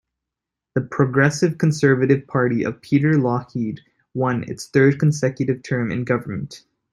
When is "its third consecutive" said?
4.45-5.61